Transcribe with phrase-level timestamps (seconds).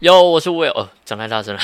[0.00, 1.60] 哟，我是 Will，哦，讲太大声了。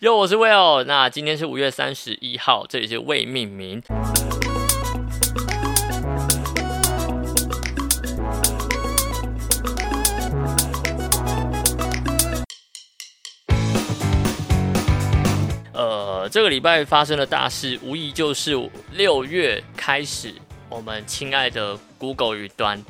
[0.00, 3.82] 哟，我是 Will，那今天是五月三十一号，这里是未命名。
[15.72, 18.52] 呃，这个礼拜发生的大事，无疑就是
[18.92, 20.34] 六月开始，
[20.68, 22.84] 我们亲爱的 Google 云端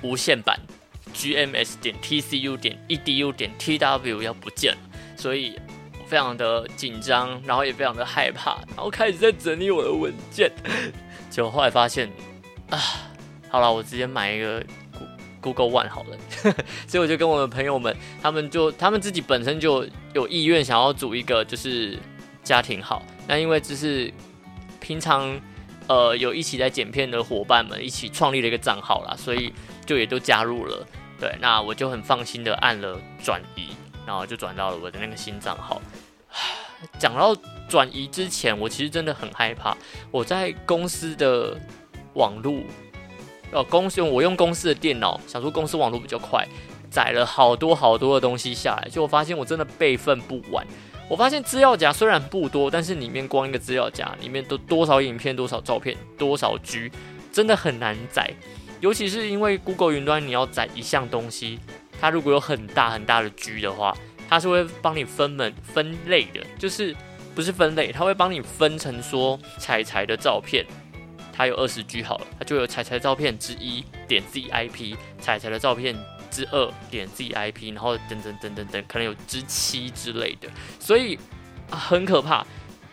[0.00, 0.58] 无线版。
[1.20, 4.78] GMS 点 TCU 点 EDU 点 TW 要不见了，
[5.18, 5.54] 所以
[6.00, 10.50] 我非常的紧张，然后也非常的害怕，然后开始在整理我的文件，
[11.28, 12.10] 结果后来发现
[12.70, 12.80] 啊，
[13.50, 14.64] 好了，我直接买一个
[15.42, 16.16] Google One 好了，
[16.88, 21.98] 所以我就跟我的朋友们，他们就他们自己本身就有意愿想要组一个就是
[22.42, 24.10] 家庭号，那因为只是
[24.80, 25.38] 平常
[25.86, 29.52] 呃有一起在剪片的伙伴们一起创立了一个账号啦，所以
[29.84, 30.86] 就也都加入了。
[31.20, 33.68] 对，那我就很放心的按了转移，
[34.06, 35.80] 然后就转到了我的那个新账号。
[36.98, 37.36] 讲到
[37.68, 39.76] 转移之前，我其实真的很害怕。
[40.10, 41.54] 我在公司的
[42.14, 42.62] 网络，
[43.52, 46.48] 呃，公司我用公司的电脑，想说公司网络比较快，
[46.90, 50.66] 载了好多好多的东西下来，就我发现我真的备份不完。
[51.06, 56.90] 我发现资料夹虽然不多，但是里面光一个资料夹里面都多少影片、多少照片、多少 G，
[57.30, 58.32] 真的很难载。
[58.80, 61.58] 尤其是因为 Google 云端，你要载一项东西，
[62.00, 63.94] 它如果有很大很大的 G 的话，
[64.28, 66.96] 它是会帮你分门分类的，就是
[67.34, 70.64] 不是分类，它会帮你分成说彩彩的照片，
[71.32, 75.94] 它有二十 G 好了，它就有彩彩照片之一点 ZIP，彩彩的照片
[76.30, 81.18] 之二点 ZIP，然后等等等等等，可能有之七之类的，所以
[81.70, 82.46] 很可怕。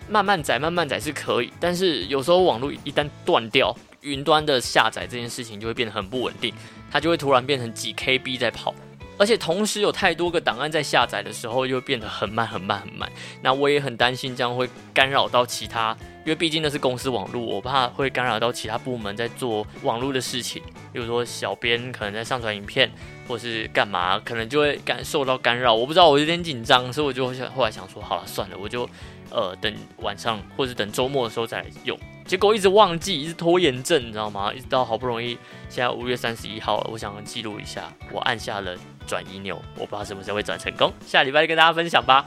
[0.10, 3.76] 慢慢载慢慢载是可以，但是有时候网络一旦断掉。
[4.02, 6.53] 云端的下载这件事情就会变得很不稳定，
[6.92, 8.73] 它就会突然变成几 KB 在跑，
[9.17, 13.12] 而且同时有太多个档案在下载的时候，又变得很慢很慢很慢。
[13.42, 20.62] 那我也很担心这样会干扰到其他，因为毕竟那是公司网络，我怕会干扰到其他部门在做网络的事情，
[20.94, 22.91] 比如说小编可能在上传影片
[23.28, 25.74] 或是干嘛，可能就会感受到干扰。
[25.74, 28.88] 我不知道，我有点紧张，所以我就想后来想说，好了算了，我就
[29.31, 31.97] 呃等晚上或者等周末的时候再来用。
[32.28, 34.52] 结果一直忘记，一直拖延症，你知道吗？
[34.54, 35.38] 一直到好不容易，
[35.70, 38.76] 现在五月三十一号了，我想记录一下，我按下了
[39.08, 42.26] 转移钮，我不知道什么时候会转成功，下礼拜就跟大家分享吧。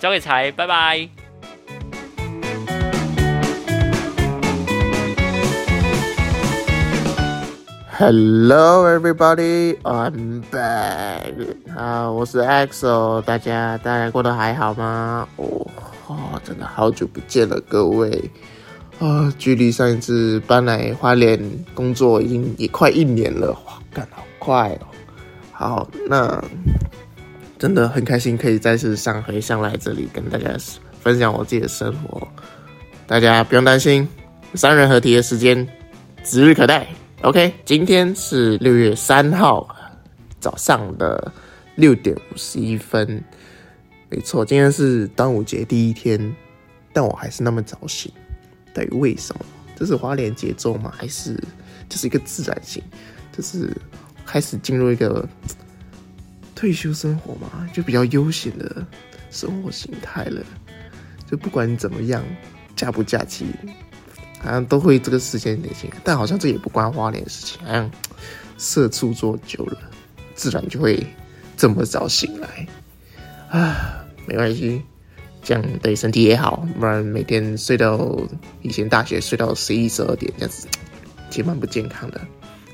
[0.00, 1.06] 交给财，拜拜。
[7.98, 11.34] Hello everybody, I'm back。
[11.76, 15.28] 啊，我是 Axel，大家大家过得还好吗？
[15.36, 18.30] 哦，真的好久不见了，各位。
[19.00, 21.38] 啊，距离上一次搬来花莲
[21.74, 24.86] 工作已经也快一年了，哇，干好快哦！
[25.52, 26.42] 好，那
[27.58, 30.56] 真的很开心可以再次上回上来这里跟大家
[31.00, 32.26] 分享我自己的生活，
[33.06, 34.08] 大家不用担心，
[34.54, 35.66] 三人合体的时间
[36.22, 36.86] 指日可待。
[37.22, 39.68] OK，今天是六月三号
[40.40, 41.32] 早上的
[41.74, 43.22] 六点五十一分，
[44.08, 46.34] 没错，今天是端午节第一天，
[46.92, 48.10] 但我还是那么早醒。
[48.74, 49.46] 到底为什么？
[49.76, 50.92] 这是花莲节奏吗？
[50.94, 51.34] 还是
[51.88, 52.82] 就是一个自然性？
[53.32, 53.74] 就是
[54.26, 55.26] 开始进入一个
[56.54, 58.86] 退休生活嘛，就比较悠闲的
[59.30, 60.40] 生活形态了。
[61.28, 62.22] 就不管怎么样，
[62.76, 63.46] 假不假期，
[64.40, 65.90] 好像都会这个时间点醒。
[66.04, 67.90] 但好像这也不关花莲的事情，好像
[68.58, 69.78] 社畜做久了，
[70.34, 71.04] 自然就会
[71.56, 72.68] 这么早醒来。
[73.50, 74.82] 啊，没关系。
[75.44, 78.18] 这样对身体也好，不然每天睡到
[78.62, 80.66] 以前大学睡到十一十二点这样子，
[81.30, 82.20] 其实蛮不健康的。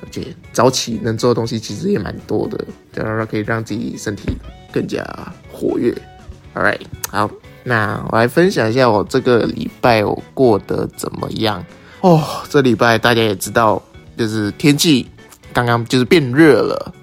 [0.03, 4.31] 而且早起能做的东西其实也蛮多的，这样可以让自己身体
[4.73, 5.05] 更加
[5.53, 5.93] 活跃。
[6.55, 7.31] All right，好，
[7.65, 11.63] 那我来分享一下我这个礼拜我过得怎么样
[12.01, 12.43] 哦。
[12.49, 13.83] 这礼拜大家也知道，
[14.17, 15.07] 就是天气
[15.53, 16.95] 刚刚就是变热了。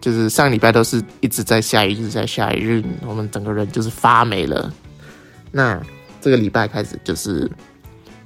[0.00, 4.72] 就是上礼拜都是一直在下雨，一直在下雨，我们整个人就是发霉了。
[5.50, 5.80] 那
[6.20, 7.50] 这个礼拜开始就是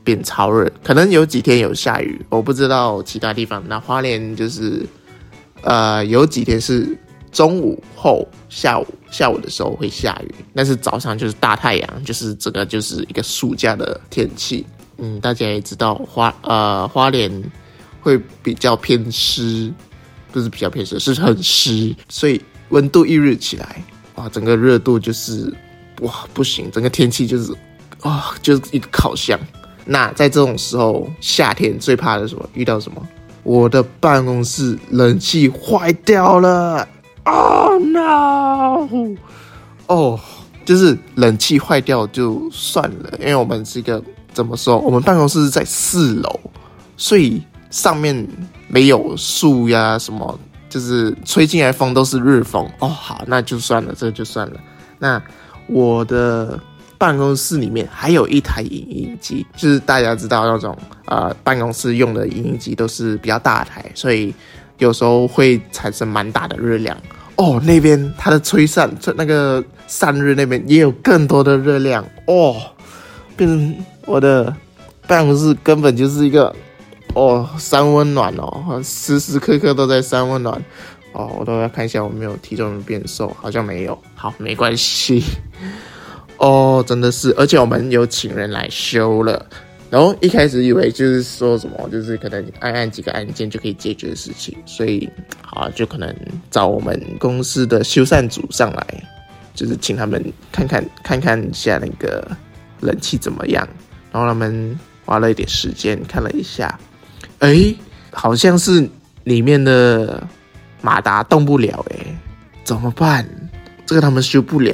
[0.02, 3.62] 变超热，可能有几天有下雨，我不知道其他地方。
[3.66, 4.84] 那花莲就是
[5.62, 6.98] 呃有几天是
[7.32, 14.66] 中午后下午下午的时候会下雨，但是早上就是大太阳，就是整个就是一个暑假的天气。
[14.98, 17.30] 嗯，大家也知道花呃花莲
[18.00, 19.72] 会比较偏湿，
[20.30, 23.82] 不是比较偏湿，是很湿，所以温度一热起来，
[24.16, 25.50] 哇，整个热度就是。
[26.00, 27.54] 哇，不行，整个天气就是
[28.00, 29.38] 啊，就是一个烤箱。
[29.84, 32.48] 那在这种时候，夏天最怕的是什么？
[32.54, 33.00] 遇到什么？
[33.42, 36.88] 我的办公室冷气坏掉了。
[37.24, 38.88] Oh no！
[39.86, 40.18] 哦，
[40.64, 44.02] 就是冷气坏掉就算了，因为我们是一个
[44.32, 44.78] 怎么说？
[44.78, 46.40] 我们办公室是在四楼，
[46.96, 48.26] 所以上面
[48.68, 50.38] 没有树呀，什么
[50.70, 52.66] 就是吹进来风都是日风。
[52.78, 54.60] 哦，好，那就算了，这就算了。
[54.98, 55.22] 那
[55.66, 56.58] 我的
[56.98, 60.76] 办公室里面还有一台影印机，就是大家知道那种
[61.06, 64.34] 呃办公室用的影印机都是比较大台，所以
[64.78, 66.96] 有时候会产生蛮大的热量。
[67.36, 72.56] 哦，那边它的吹散，吹那个散热那边也有更多的热量哦，
[73.36, 73.76] 变成
[74.06, 74.54] 我的
[75.06, 76.54] 办公室根本就是一个
[77.14, 80.62] 哦三温暖哦，时时刻刻都在三温暖
[81.14, 85.22] 哦，我都要看一下我没有体重变瘦，好像没有，好没关系
[86.38, 89.46] 哦，真的是，而且我们有请人来修了。
[89.90, 95.08] 然后一开始以为就是说什么，就是可能按按几个按键就可以解决的事情，所以
[95.40, 96.12] 好就可能
[96.50, 98.84] 找我们公司的修缮组上来，
[99.54, 100.20] 就是请他们
[100.50, 102.26] 看看看看一下那个
[102.80, 103.68] 冷气怎么样。
[104.10, 106.76] 然后他们花了一点时间看了一下，
[107.38, 107.72] 哎，
[108.10, 108.88] 好像是
[109.22, 110.26] 里面的
[110.84, 111.96] 马达动不了，哎，
[112.62, 113.26] 怎么办？
[113.86, 114.72] 这个他们修不了。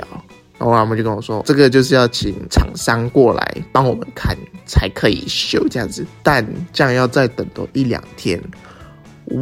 [0.59, 4.37] 然后他们就跟我说，这个就是要请厂商过来帮我们看
[4.67, 8.39] 才可以修这样子，但这样要再等多一两天。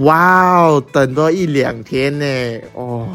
[0.04, 2.60] 哇哦，等多一两天呢？
[2.74, 3.08] 哦，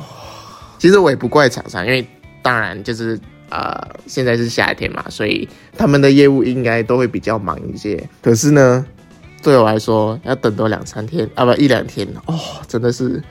[0.80, 2.06] 其实我也不怪厂商，因为
[2.42, 3.18] 当然就是
[3.50, 3.72] 呃
[4.06, 5.48] 现在是夏天嘛，所以
[5.78, 8.10] 他们的业务应该都会比较忙一些。
[8.22, 8.86] 可是呢，
[9.44, 13.22] 对我来说要等多两三天啊，不一两天哦，真的是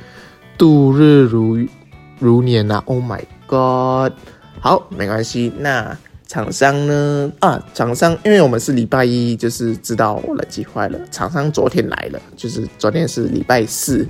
[0.59, 1.59] 度日如
[2.19, 4.12] 如年呐！Oh my god！
[4.61, 5.50] 好，没关系。
[5.59, 5.97] 那
[6.29, 7.32] 厂商呢？
[7.41, 10.99] 啊，厂商，因为我们是礼拜一，就是知道我冷机坏了。
[11.11, 14.06] 厂商昨天来了，就是昨天是礼拜四。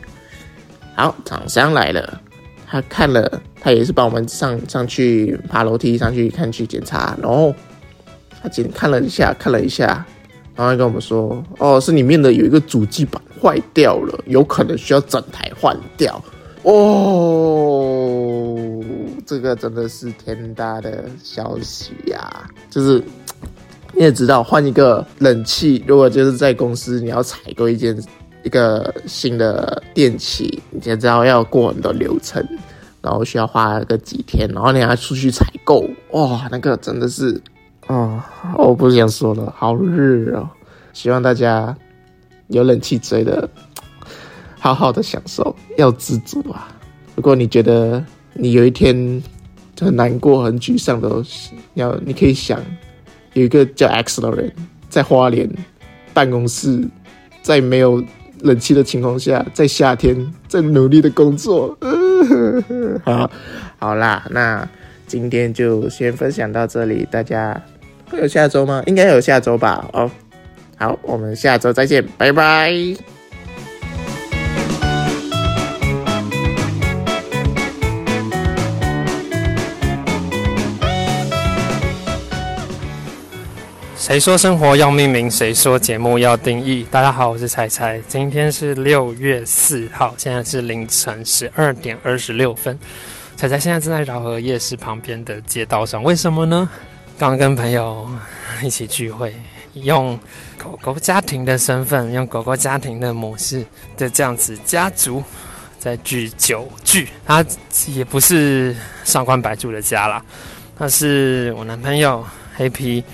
[0.95, 2.21] 好，厂商来了，
[2.67, 7.55] 他看了，他也是帮我们上上去爬楼梯上去看去检查，然后
[8.43, 10.05] 他检看了一下，看了一下，
[10.63, 16.23] 然后跟我们说，哦，是里面的有一个主机板坏掉了，有可能需要整台换掉。
[16.63, 18.01] 哦，
[19.27, 22.49] 这个真的是天大的消息呀！
[22.71, 23.03] 就是
[23.93, 28.01] 你也知道，换一个冷气，如果就是在公司你要采购一件
[28.45, 32.41] 一个新的电器，你才知道要过很多流程，
[33.01, 37.43] 然后需要花个几天，然后你还出去采购，哇，那个真的是，
[37.93, 38.23] 哦，
[38.57, 40.49] 我不想说了，好热哦！
[40.95, 41.77] 希望大家
[42.49, 43.47] 有冷气吹的。
[44.59, 46.69] 好好的享受，要知足啊！
[47.17, 48.03] 如果你觉得
[48.33, 49.23] 你有一天
[49.79, 51.23] 很难过、很沮丧的，
[51.75, 52.59] 要你可以想，
[53.35, 54.51] 有一个叫 X 的人
[54.89, 55.51] 在花莲
[56.15, 56.83] 办公室，
[57.43, 58.03] 在没有
[58.41, 61.77] 冷气的情况下，在夏天在努力的工作。
[63.05, 63.29] 好，
[63.81, 64.67] 好啦，那
[65.09, 67.61] 今天就先分享到这里，大家
[68.19, 68.83] 有下周吗？
[68.87, 69.89] 应该有下周吧。
[69.93, 70.11] 哦，
[70.77, 72.73] 好，我们下周再见，拜拜。
[83.97, 85.31] 谁说生活要命名？
[85.31, 86.85] 谁说节目要定义？
[86.91, 88.01] 大家好，我是彩彩。
[88.09, 92.79] 今天是六月四号，现在是凌晨十二点二十六分。
[93.37, 96.69] 彩彩现在正在饶河夜市旁边的街道上，为什么呢？
[97.19, 98.09] 刚跟朋友
[98.63, 99.35] 一起聚会，
[99.75, 100.19] 用
[100.59, 103.65] 狗狗家庭的身份，用狗狗家庭的模式
[103.97, 105.23] 的这样子家族
[105.79, 107.09] 在聚酒聚。
[107.25, 107.45] 他
[107.89, 110.23] 也不是上官白住的家啦，
[110.77, 112.25] 他是我男朋友
[112.57, 113.05] 黑皮。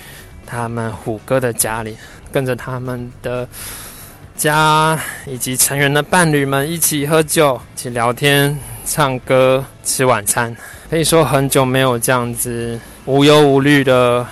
[0.51, 1.95] 他们虎哥的家里，
[2.33, 3.47] 跟着他们的
[4.35, 10.57] 家以及成员的伴侣们一起喝酒、一起聊天、唱歌、吃晚餐，
[10.89, 14.27] 可以说很久没有这样子无忧无虑的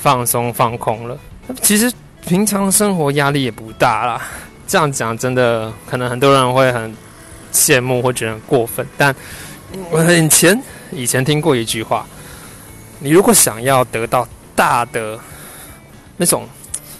[0.00, 1.18] 放松放空了。
[1.60, 1.92] 其实
[2.26, 4.22] 平常生活压力也不大啦，
[4.66, 6.96] 这样讲真的可能很多人会很
[7.52, 9.14] 羡慕或觉得过分，但
[9.90, 10.58] 我以前
[10.90, 12.06] 以前听过一句话：
[13.00, 15.18] 你如果想要得到大的。
[16.18, 16.48] 那种，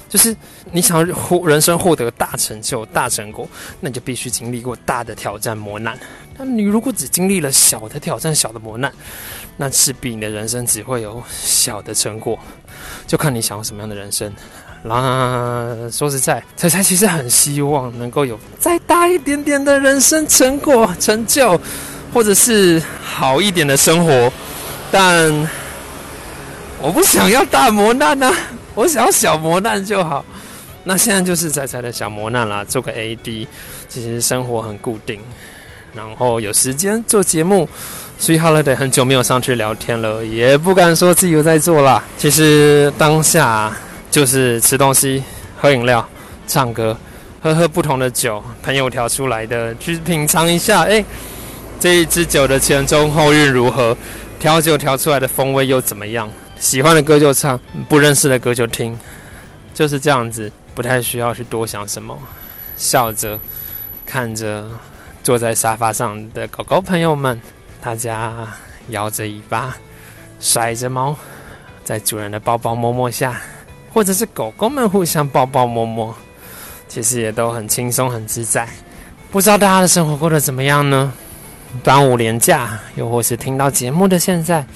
[0.08, 0.34] 就是
[0.72, 3.48] 你想获人生获得大成就、大成果，
[3.80, 5.98] 那你就必须经历过大的挑战磨难。
[6.38, 8.92] 那你如果只经历了小的挑战、小的磨难，
[9.56, 12.38] 那势必你的人生只会有小的成果。
[13.06, 14.32] 就看你想要什么样的人生。
[14.82, 21.60] 那说实在，彩彩其实很希望能够有再大一点点的人生成果、成就，
[22.12, 24.32] 或者是好一点的生活，
[24.92, 25.32] 但
[26.80, 28.32] 我不想要大磨难啊。
[28.76, 30.24] 我想要小磨难就好，
[30.84, 33.46] 那现在就是仔仔的小磨难啦，做个 AD，
[33.88, 35.18] 其实生活很固定，
[35.94, 37.68] 然后有时间做节目。
[38.18, 42.02] 所以 Holiday 很久没有上去聊天了，也不敢说自己有在做啦。
[42.16, 43.74] 其实当下
[44.10, 45.22] 就是吃东西、
[45.58, 46.06] 喝饮料、
[46.46, 46.96] 唱歌、
[47.42, 50.84] 喝喝不同的酒，朋友调出来的，去品尝一下。
[50.84, 51.04] 哎，
[51.80, 53.96] 这一支酒的前中后韵如何？
[54.38, 56.30] 调酒调出来的风味又怎么样？
[56.58, 57.58] 喜欢的歌就唱，
[57.88, 58.98] 不认识的歌就听，
[59.74, 62.18] 就是这样子，不太需要去多想什么，
[62.76, 63.38] 笑着
[64.04, 64.68] 看着
[65.22, 67.40] 坐在沙发上的狗狗朋友们。
[67.78, 68.48] 大家
[68.88, 69.76] 摇着尾巴，
[70.40, 71.14] 甩着毛，
[71.84, 73.40] 在主人的抱抱摸摸下，
[73.92, 76.12] 或者是狗狗们互相抱抱摸摸，
[76.88, 78.68] 其实也都很轻松很自在。
[79.30, 81.12] 不知道大家的生活过得怎么样呢？
[81.84, 84.66] 端午连假，又或是听到节目的现在，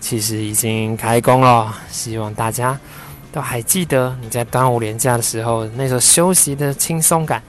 [0.00, 1.74] 其实已经开工了。
[1.90, 2.78] 希望大家
[3.32, 7.42] 都还记得你在端午连假的时候那种休息的轻松感。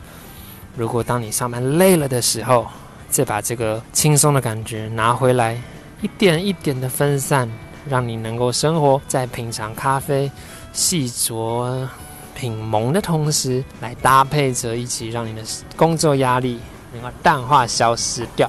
[0.75, 2.67] 如果当你上班累了的时候，
[3.09, 5.59] 再把这个轻松的感觉拿回来，
[6.01, 7.49] 一点一点的分散，
[7.89, 10.29] 让你能够生活在品尝咖啡、
[10.73, 11.87] 细酌
[12.35, 15.41] 品蒙的同时，来搭配着一起，让你的
[15.75, 16.59] 工作压力
[16.93, 18.47] 能够淡化消失掉。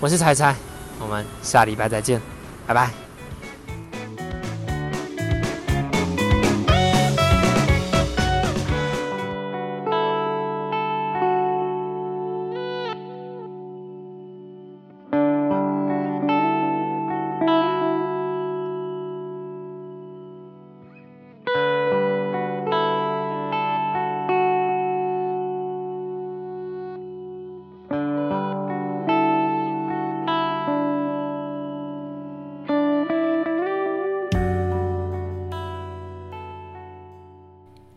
[0.00, 0.56] 我是彩彩，
[0.98, 2.20] 我们下礼拜再见，
[2.66, 3.05] 拜拜。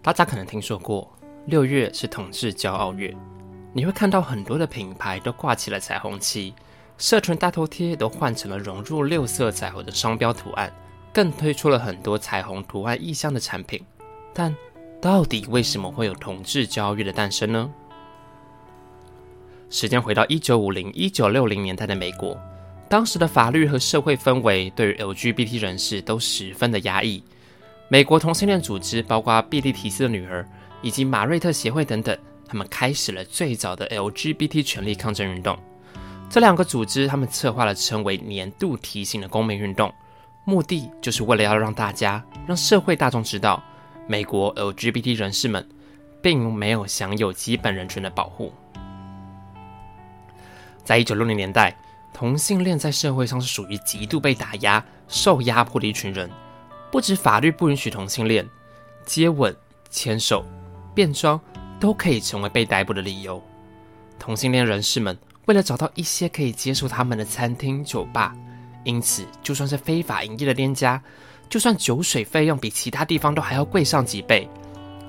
[0.09, 1.07] 大家可能听说过，
[1.45, 3.15] 六月是同志骄傲月，
[3.71, 6.51] 你会看到很多的品牌都挂起了彩虹旗，
[6.97, 10.73] 社群大头贴都换成了融入六色彩虹的商标图案，
[11.13, 13.79] 更推出了很多彩虹图案意象的产品。
[14.33, 14.51] 但
[14.99, 17.71] 到底为什么会有同志骄傲月的诞生呢？
[19.69, 22.35] 时间回到一九五零、一九六零年代的美国，
[22.89, 27.23] 当时的法律和社会氛围对于 LGBT 人士都十分的压抑。
[27.91, 30.47] 美国同性恋组织，包括比利提斯的女儿
[30.83, 32.15] 以及马瑞特协会等等，
[32.47, 35.57] 他们开始了最早的 LGBT 权利抗争运动。
[36.29, 39.91] 这两个组织，他们策划了称为“年度提醒”的公民运动，
[40.45, 43.63] 目的就是为了要让大家、让社会大众知道，
[44.07, 45.67] 美国 LGBT 人士们
[46.21, 48.53] 并没有享有基本人权的保护。
[50.83, 51.75] 在一九六零年代，
[52.13, 56.29] 同性恋在社会上是属于极度被打压、受压迫的一群人。
[56.91, 58.47] 不止法律不允许同性恋
[59.05, 59.55] 接吻、
[59.89, 60.43] 牵手、
[60.93, 61.39] 变装
[61.79, 63.41] 都可以成为被逮捕的理由。
[64.17, 68.35] 同性恋人士们为了找到一些可以接受他们的餐厅、酒吧，
[68.83, 71.01] 因此就算是非法营业的店家，
[71.47, 74.47] 就算酒水费用比其他地方都还要贵上几倍，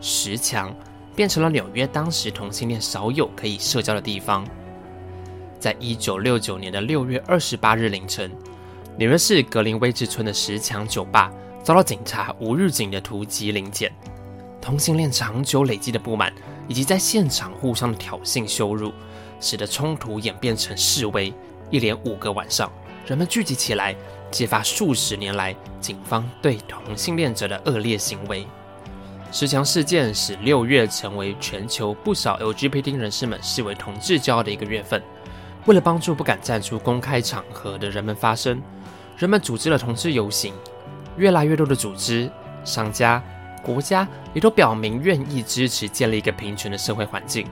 [0.01, 0.75] 石墙
[1.17, 4.47] 变成了纽约当时同性恋少有可以社交的地方。
[5.59, 8.31] 在一九六九年的六月二十八日凌晨，
[8.97, 11.31] 纽约市格林威治村的石墙酒吧。
[11.63, 13.93] 遭到警察无预警的突击临检，
[14.61, 16.33] 同性恋长久累积的不满，
[16.67, 18.93] 以及在现场互相的挑衅羞辱，
[19.41, 21.33] 使得冲突演变成示威。
[21.71, 22.71] 一连五个晚上，
[23.07, 23.95] 人们聚集起来，
[24.31, 28.47] 揭发数十年来警方对同性恋者的恶劣行为。
[29.31, 35.01] 十强事件使六月成为全球不少 LGBT 人士们视为同志骄傲的一个月份。
[35.67, 38.61] 为了帮助不敢站出公开场合的人们发声，
[39.17, 40.53] 人们组织了同志游行。
[41.21, 42.31] 越来越多的组织、
[42.65, 43.23] 商家、
[43.63, 47.47] 国家也都表明愿意支持建立一个平权的社会环境。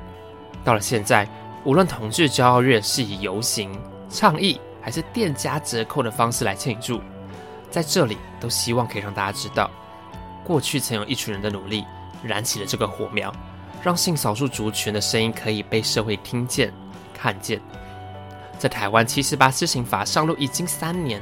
[0.64, 1.28] 到了现在，
[1.64, 6.98] 无论同志骄傲月是以游行、倡议，还是店家折扣的方式来庆祝，
[7.70, 9.70] 在这里都希望可以让大家知道，
[10.46, 11.84] 过去曾有一群人的努力
[12.22, 13.30] 燃起了这个火苗，
[13.82, 16.72] 让性少数族群的声音可以被社会听见、
[17.12, 17.60] 看见。
[18.58, 21.20] 在台湾七十八施行法上路已经三年。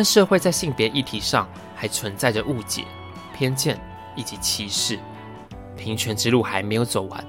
[0.00, 2.86] 但社会在性别议题上还存在着误解、
[3.36, 3.78] 偏见
[4.16, 4.98] 以及歧视，
[5.76, 7.22] 平权之路还没有走完，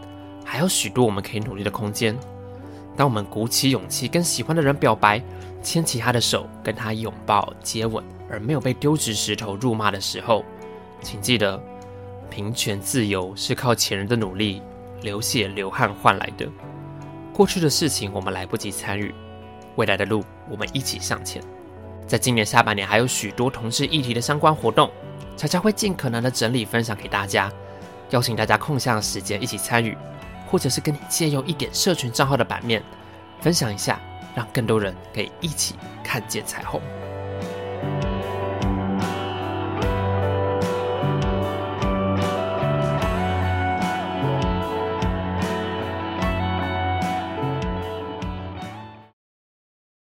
[0.46, 2.18] 还有许多我们可以努力的空间。
[2.96, 5.22] 当我们鼓起勇气跟喜欢的人表白，
[5.62, 10.46] 牵起他的手，跟他拥抱、接吻，而没有被丢掷石头、辱骂的时候，
[11.02, 11.62] 请记得，
[12.30, 14.62] 平权自由是靠前人的努力、
[15.02, 16.48] 流血流汗换来的。
[17.34, 19.14] 过去的事情我们来不及参与，
[19.76, 21.44] 未来的路我们一起向前。
[22.12, 24.92] 在今年下半年，还有许多同志议题的相关活动，
[25.38, 27.50] 悄悄会尽可能的整理分享给大家，
[28.10, 29.98] 邀请大家空下时间一起参与，
[30.46, 32.84] 或者是跟你借用一点社群账号的版面，
[33.40, 33.98] 分享一下
[34.36, 36.82] 让更多人可以一起看见彩虹。